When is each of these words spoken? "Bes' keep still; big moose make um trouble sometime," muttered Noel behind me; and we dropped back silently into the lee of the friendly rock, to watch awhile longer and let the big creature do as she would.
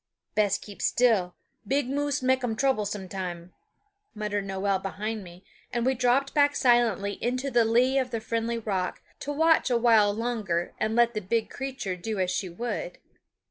"Bes' 0.33 0.57
keep 0.57 0.81
still; 0.81 1.35
big 1.67 1.87
moose 1.87 2.23
make 2.23 2.43
um 2.43 2.55
trouble 2.55 2.87
sometime," 2.87 3.53
muttered 4.15 4.45
Noel 4.47 4.79
behind 4.79 5.23
me; 5.23 5.43
and 5.71 5.85
we 5.85 5.93
dropped 5.93 6.33
back 6.33 6.55
silently 6.55 7.23
into 7.23 7.51
the 7.51 7.63
lee 7.65 7.99
of 7.99 8.09
the 8.09 8.19
friendly 8.19 8.57
rock, 8.57 9.03
to 9.19 9.31
watch 9.31 9.69
awhile 9.69 10.11
longer 10.11 10.73
and 10.79 10.95
let 10.95 11.13
the 11.13 11.21
big 11.21 11.51
creature 11.51 11.95
do 11.95 12.17
as 12.19 12.31
she 12.31 12.49
would. 12.49 12.97